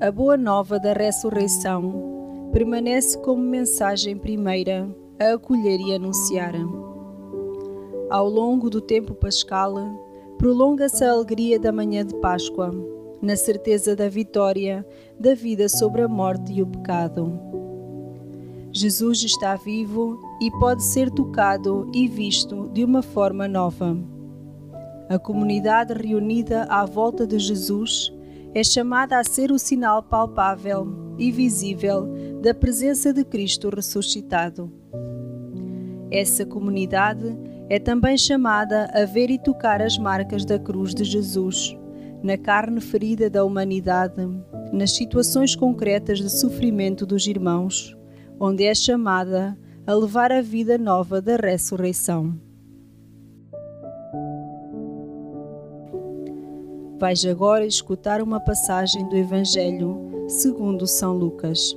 A 0.00 0.10
boa 0.10 0.34
nova 0.34 0.80
da 0.80 0.94
ressurreição 0.94 2.48
permanece 2.54 3.18
como 3.18 3.42
mensagem 3.42 4.16
primeira 4.16 4.88
a 5.20 5.34
acolher 5.34 5.78
e 5.78 5.94
anunciar. 5.94 6.54
Ao 8.08 8.26
longo 8.26 8.70
do 8.70 8.80
tempo 8.80 9.14
pascal, 9.14 9.74
prolonga-se 10.38 11.04
a 11.04 11.12
alegria 11.12 11.60
da 11.60 11.70
manhã 11.70 12.02
de 12.02 12.14
Páscoa, 12.14 12.70
na 13.20 13.36
certeza 13.36 13.94
da 13.94 14.08
vitória 14.08 14.86
da 15.18 15.34
vida 15.34 15.68
sobre 15.68 16.00
a 16.00 16.08
morte 16.08 16.50
e 16.50 16.62
o 16.62 16.66
pecado. 16.66 17.38
Jesus 18.72 19.22
está 19.22 19.54
vivo 19.54 20.18
e 20.40 20.50
pode 20.52 20.82
ser 20.82 21.10
tocado 21.10 21.90
e 21.94 22.08
visto 22.08 22.70
de 22.72 22.82
uma 22.84 23.02
forma 23.02 23.46
nova. 23.46 23.94
A 25.10 25.18
comunidade 25.18 25.92
reunida 25.92 26.64
à 26.70 26.86
volta 26.86 27.26
de 27.26 27.38
Jesus 27.38 28.10
é 28.54 28.64
chamada 28.64 29.18
a 29.18 29.24
ser 29.24 29.52
o 29.52 29.58
sinal 29.58 30.02
palpável 30.02 31.14
e 31.18 31.30
visível 31.30 32.08
da 32.42 32.52
presença 32.52 33.12
de 33.12 33.24
Cristo 33.24 33.68
ressuscitado. 33.68 34.72
Essa 36.10 36.44
comunidade 36.44 37.38
é 37.68 37.78
também 37.78 38.18
chamada 38.18 38.90
a 38.92 39.04
ver 39.04 39.30
e 39.30 39.38
tocar 39.38 39.80
as 39.80 39.96
marcas 39.96 40.44
da 40.44 40.58
cruz 40.58 40.92
de 40.92 41.04
Jesus, 41.04 41.76
na 42.22 42.36
carne 42.36 42.80
ferida 42.80 43.30
da 43.30 43.44
humanidade, 43.44 44.28
nas 44.72 44.96
situações 44.96 45.54
concretas 45.54 46.18
de 46.18 46.28
sofrimento 46.28 47.06
dos 47.06 47.26
irmãos, 47.26 47.96
onde 48.40 48.64
é 48.64 48.74
chamada 48.74 49.56
a 49.86 49.94
levar 49.94 50.32
a 50.32 50.42
vida 50.42 50.76
nova 50.76 51.22
da 51.22 51.36
ressurreição. 51.36 52.49
Vais 57.00 57.24
agora 57.24 57.64
escutar 57.64 58.20
uma 58.20 58.38
passagem 58.38 59.08
do 59.08 59.16
Evangelho 59.16 60.26
segundo 60.28 60.86
São 60.86 61.16
Lucas. 61.16 61.74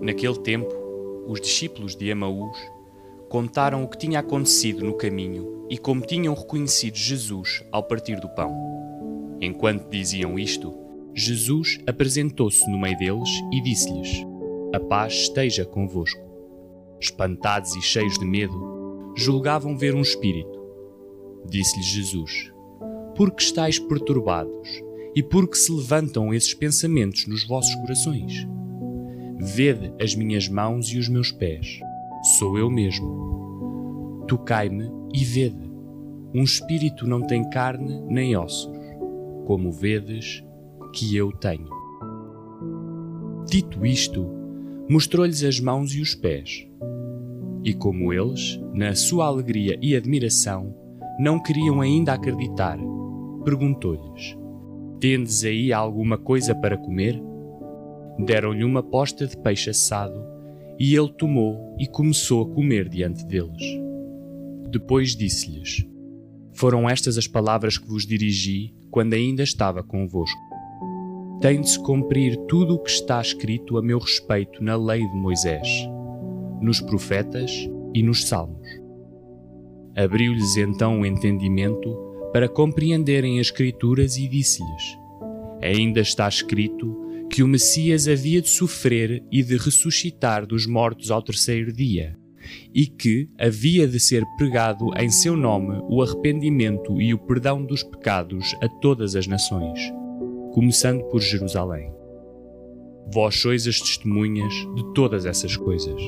Naquele 0.00 0.38
tempo, 0.38 0.74
os 1.26 1.38
discípulos 1.38 1.94
de 1.94 2.08
Emaús 2.08 2.56
contaram 3.28 3.84
o 3.84 3.88
que 3.88 3.98
tinha 3.98 4.20
acontecido 4.20 4.82
no 4.82 4.94
caminho 4.94 5.66
e 5.68 5.76
como 5.76 6.00
tinham 6.00 6.32
reconhecido 6.32 6.96
Jesus 6.96 7.62
ao 7.70 7.82
partir 7.82 8.18
do 8.18 8.28
pão. 8.30 8.56
Enquanto 9.38 9.90
diziam 9.90 10.38
isto, 10.38 10.74
Jesus 11.12 11.78
apresentou-se 11.86 12.66
no 12.70 12.78
meio 12.78 12.96
deles 12.96 13.28
e 13.52 13.60
disse-lhes: 13.60 14.24
A 14.74 14.80
paz 14.80 15.12
esteja 15.12 15.66
convosco. 15.66 16.26
Espantados 16.98 17.76
e 17.76 17.82
cheios 17.82 18.18
de 18.18 18.24
medo, 18.24 19.12
julgavam 19.14 19.76
ver 19.76 19.94
um 19.94 20.00
espírito 20.00 20.57
Disse-lhes 21.50 21.86
Jesus: 21.86 22.52
Por 23.16 23.30
que 23.32 23.42
estáis 23.42 23.78
perturbados 23.78 24.68
e 25.14 25.22
por 25.22 25.48
que 25.48 25.56
se 25.56 25.72
levantam 25.72 26.32
esses 26.32 26.54
pensamentos 26.54 27.26
nos 27.26 27.46
vossos 27.46 27.74
corações? 27.76 28.46
Vede 29.40 29.92
as 30.00 30.14
minhas 30.14 30.48
mãos 30.48 30.88
e 30.88 30.98
os 30.98 31.08
meus 31.08 31.32
pés. 31.32 31.80
Sou 32.38 32.58
eu 32.58 32.68
mesmo. 32.68 34.24
Tocai-me 34.26 34.90
e 35.14 35.24
vede. 35.24 35.68
Um 36.34 36.42
espírito 36.42 37.06
não 37.06 37.22
tem 37.22 37.48
carne 37.48 38.02
nem 38.08 38.36
ossos, 38.36 38.76
como 39.46 39.72
vedes 39.72 40.44
que 40.92 41.16
eu 41.16 41.32
tenho. 41.32 41.68
Dito 43.48 43.86
isto, 43.86 44.28
mostrou-lhes 44.90 45.42
as 45.42 45.58
mãos 45.58 45.94
e 45.94 46.02
os 46.02 46.14
pés. 46.14 46.68
E 47.64 47.72
como 47.72 48.12
eles, 48.12 48.60
na 48.74 48.94
sua 48.94 49.26
alegria 49.26 49.78
e 49.80 49.96
admiração, 49.96 50.74
não 51.18 51.42
queriam 51.42 51.80
ainda 51.80 52.12
acreditar. 52.12 52.78
Perguntou-lhes: 53.44 54.36
Tendes 55.00 55.44
aí 55.44 55.72
alguma 55.72 56.16
coisa 56.16 56.54
para 56.54 56.78
comer? 56.78 57.20
Deram-lhe 58.24 58.64
uma 58.64 58.82
posta 58.82 59.26
de 59.26 59.36
peixe 59.36 59.70
assado 59.70 60.20
e 60.78 60.94
ele 60.94 61.12
tomou 61.12 61.76
e 61.78 61.86
começou 61.86 62.42
a 62.42 62.54
comer 62.54 62.88
diante 62.88 63.26
deles. 63.26 63.62
Depois 64.70 65.16
disse-lhes: 65.16 65.84
Foram 66.52 66.88
estas 66.88 67.18
as 67.18 67.26
palavras 67.26 67.76
que 67.76 67.88
vos 67.88 68.06
dirigi 68.06 68.74
quando 68.90 69.14
ainda 69.14 69.42
estava 69.42 69.82
convosco. 69.82 70.38
Tem 71.40 71.60
de 71.60 71.70
se 71.70 71.82
cumprir 71.82 72.36
tudo 72.48 72.74
o 72.74 72.78
que 72.82 72.90
está 72.90 73.20
escrito 73.20 73.76
a 73.76 73.82
meu 73.82 73.98
respeito 73.98 74.62
na 74.62 74.76
lei 74.76 75.00
de 75.00 75.16
Moisés, 75.16 75.68
nos 76.60 76.80
profetas 76.80 77.68
e 77.94 78.02
nos 78.02 78.26
salmos. 78.26 78.87
Abriu-lhes 79.98 80.56
então 80.56 81.00
o 81.00 81.04
entendimento 81.04 81.92
para 82.32 82.48
compreenderem 82.48 83.40
as 83.40 83.48
Escrituras 83.48 84.16
e 84.16 84.28
disse-lhes: 84.28 84.96
Ainda 85.60 85.98
está 85.98 86.28
escrito 86.28 87.26
que 87.28 87.42
o 87.42 87.48
Messias 87.48 88.06
havia 88.06 88.40
de 88.40 88.48
sofrer 88.48 89.24
e 89.28 89.42
de 89.42 89.56
ressuscitar 89.56 90.46
dos 90.46 90.66
mortos 90.66 91.10
ao 91.10 91.20
terceiro 91.20 91.72
dia, 91.72 92.16
e 92.72 92.86
que 92.86 93.28
havia 93.36 93.88
de 93.88 93.98
ser 93.98 94.22
pregado 94.36 94.90
em 94.96 95.10
seu 95.10 95.36
nome 95.36 95.82
o 95.88 96.00
arrependimento 96.00 97.02
e 97.02 97.12
o 97.12 97.18
perdão 97.18 97.64
dos 97.64 97.82
pecados 97.82 98.54
a 98.62 98.68
todas 98.68 99.16
as 99.16 99.26
nações, 99.26 99.80
começando 100.52 101.02
por 101.08 101.20
Jerusalém. 101.20 101.92
Vós 103.12 103.34
sois 103.34 103.66
as 103.66 103.80
testemunhas 103.80 104.54
de 104.76 104.94
todas 104.94 105.26
essas 105.26 105.56
coisas. 105.56 106.00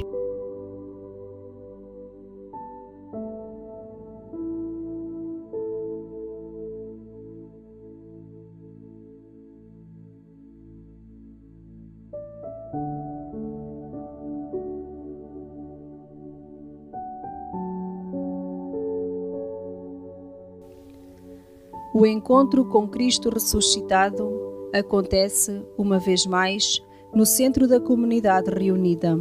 O 21.93 22.07
encontro 22.07 22.65
com 22.67 22.87
Cristo 22.87 23.31
ressuscitado 23.31 24.31
acontece, 24.73 25.61
uma 25.77 25.99
vez 25.99 26.25
mais, 26.25 26.81
no 27.13 27.27
centro 27.27 27.67
da 27.67 27.81
comunidade 27.81 28.49
reunida 28.51 29.19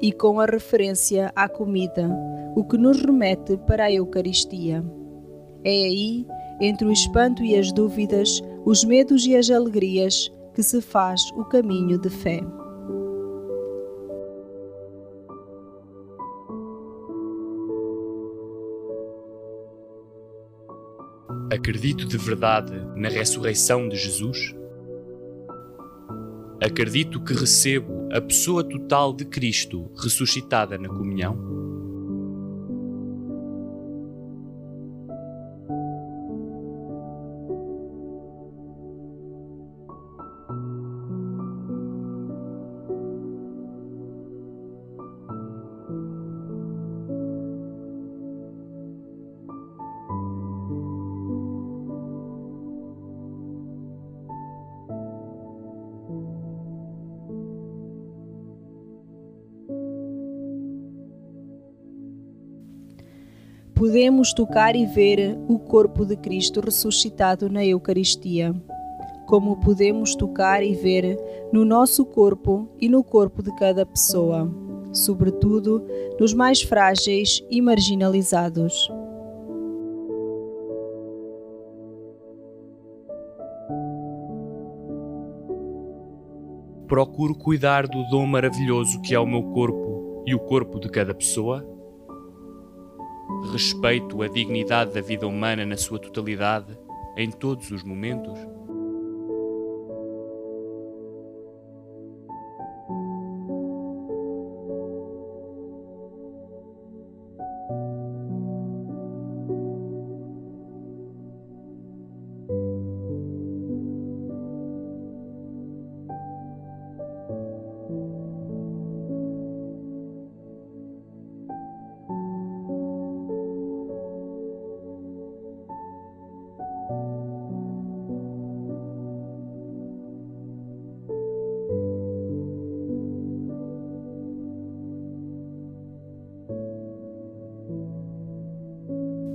e 0.00 0.12
com 0.12 0.38
a 0.38 0.46
referência 0.46 1.32
à 1.34 1.48
comida, 1.48 2.08
o 2.54 2.62
que 2.62 2.78
nos 2.78 3.00
remete 3.00 3.56
para 3.66 3.84
a 3.84 3.92
Eucaristia. 3.92 4.84
É 5.64 5.70
aí, 5.70 6.24
entre 6.60 6.86
o 6.86 6.92
espanto 6.92 7.42
e 7.42 7.56
as 7.56 7.72
dúvidas, 7.72 8.40
os 8.64 8.84
medos 8.84 9.26
e 9.26 9.34
as 9.34 9.50
alegrias, 9.50 10.30
que 10.54 10.62
se 10.62 10.80
faz 10.80 11.20
o 11.32 11.44
caminho 11.44 11.98
de 11.98 12.08
fé. 12.08 12.40
Acredito 21.52 22.06
de 22.06 22.16
verdade 22.18 22.72
na 22.94 23.08
ressurreição 23.08 23.88
de 23.88 23.96
Jesus? 23.96 24.54
Acredito 26.62 27.20
que 27.22 27.34
recebo 27.34 28.08
a 28.12 28.20
pessoa 28.20 28.64
total 28.64 29.12
de 29.12 29.24
Cristo 29.24 29.90
ressuscitada 29.96 30.78
na 30.78 30.88
comunhão? 30.88 31.55
Podemos 63.76 64.32
tocar 64.32 64.74
e 64.74 64.86
ver 64.86 65.38
o 65.46 65.58
corpo 65.58 66.06
de 66.06 66.16
Cristo 66.16 66.62
ressuscitado 66.62 67.50
na 67.50 67.62
Eucaristia. 67.62 68.54
como 69.26 69.56
podemos 69.56 70.14
tocar 70.14 70.62
e 70.62 70.72
ver 70.72 71.18
no 71.52 71.64
nosso 71.64 72.06
corpo 72.06 72.68
e 72.80 72.88
no 72.88 73.02
corpo 73.02 73.42
de 73.42 73.52
cada 73.56 73.84
pessoa, 73.84 74.48
sobretudo 74.92 75.84
nos 76.18 76.32
mais 76.32 76.62
frágeis 76.62 77.44
e 77.50 77.60
marginalizados. 77.60 78.88
Procuro 86.86 87.34
cuidar 87.34 87.88
do 87.88 88.04
dom 88.10 88.26
maravilhoso 88.26 89.02
que 89.02 89.12
é 89.12 89.18
o 89.18 89.26
meu 89.26 89.42
corpo 89.50 90.22
e 90.24 90.36
o 90.36 90.38
corpo 90.38 90.78
de 90.78 90.88
cada 90.88 91.12
pessoa? 91.12 91.75
Respeito 93.52 94.22
a 94.22 94.28
dignidade 94.28 94.92
da 94.92 95.00
vida 95.00 95.26
humana 95.26 95.64
na 95.64 95.76
sua 95.76 95.98
totalidade, 95.98 96.78
em 97.16 97.30
todos 97.30 97.70
os 97.70 97.82
momentos? 97.82 98.55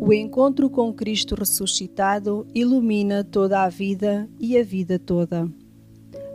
O 0.04 0.12
encontro 0.12 0.68
com 0.68 0.92
Cristo 0.92 1.36
ressuscitado 1.36 2.48
ilumina 2.56 3.24
toda 3.24 3.62
a 3.62 3.70
vida 3.70 4.28
e 4.40 4.58
a 4.58 4.64
vida 4.64 4.98
toda. 4.98 5.48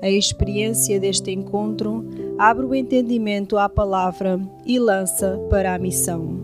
A 0.00 0.08
experiência 0.08 1.00
deste 1.00 1.32
encontro 1.32 2.06
abre 2.38 2.64
o 2.64 2.72
entendimento 2.72 3.58
à 3.58 3.68
palavra 3.68 4.38
e 4.64 4.78
lança 4.78 5.36
para 5.50 5.74
a 5.74 5.78
missão. 5.80 6.40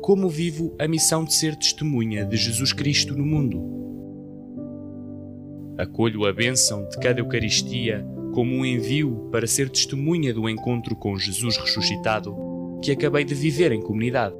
Como 0.00 0.26
vivo 0.30 0.74
a 0.78 0.88
missão 0.88 1.22
de 1.22 1.34
ser 1.34 1.54
testemunha 1.54 2.24
de 2.24 2.38
Jesus 2.38 2.72
Cristo 2.72 3.14
no 3.14 3.26
mundo? 3.26 3.62
Acolho 5.76 6.24
a 6.24 6.32
bênção 6.32 6.88
de 6.88 6.96
cada 6.96 7.20
Eucaristia 7.20 8.06
como 8.34 8.52
um 8.52 8.66
envio 8.66 9.28
para 9.30 9.46
ser 9.46 9.70
testemunha 9.70 10.34
do 10.34 10.48
encontro 10.48 10.96
com 10.96 11.16
Jesus 11.16 11.56
ressuscitado 11.56 12.34
que 12.82 12.90
acabei 12.90 13.24
de 13.24 13.32
viver 13.32 13.70
em 13.70 13.80
comunidade. 13.80 14.34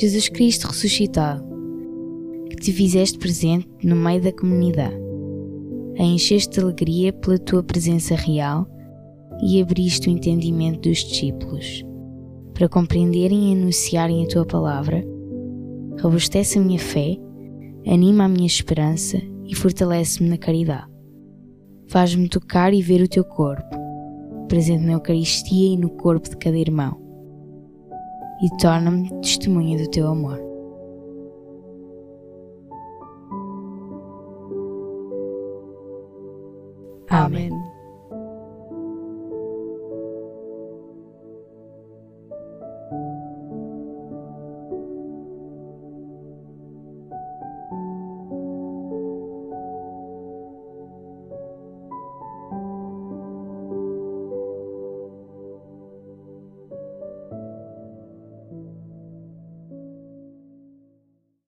Jesus 0.00 0.28
Cristo 0.28 0.68
ressuscitado, 0.68 1.44
que 2.48 2.54
te 2.54 2.72
fizeste 2.72 3.18
presente 3.18 3.68
no 3.82 3.96
meio 3.96 4.22
da 4.22 4.30
comunidade, 4.30 4.94
a 5.98 6.04
encheste 6.04 6.54
de 6.54 6.60
alegria 6.60 7.12
pela 7.12 7.36
tua 7.36 7.64
presença 7.64 8.14
real 8.14 8.64
e 9.42 9.60
abriste 9.60 10.08
o 10.08 10.12
entendimento 10.12 10.88
dos 10.88 10.98
discípulos, 10.98 11.84
para 12.54 12.68
compreenderem 12.68 13.50
e 13.50 13.56
anunciarem 13.56 14.24
a 14.24 14.28
tua 14.28 14.46
palavra, 14.46 15.04
robustece 16.00 16.60
a 16.60 16.62
minha 16.62 16.78
fé, 16.78 17.16
anima 17.84 18.26
a 18.26 18.28
minha 18.28 18.46
esperança 18.46 19.20
e 19.46 19.54
fortalece-me 19.56 20.28
na 20.28 20.38
caridade. 20.38 20.86
Faz-me 21.88 22.28
tocar 22.28 22.72
e 22.72 22.80
ver 22.80 23.02
o 23.02 23.08
teu 23.08 23.24
corpo, 23.24 23.76
presente 24.46 24.84
na 24.84 24.92
Eucaristia 24.92 25.74
e 25.74 25.76
no 25.76 25.90
corpo 25.90 26.30
de 26.30 26.36
cada 26.36 26.56
irmão 26.56 27.07
e 28.40 28.48
torna-me 28.58 29.08
testemunha 29.20 29.78
do 29.78 29.90
teu 29.90 30.08
amor. 30.08 30.38
Amém. 37.10 37.57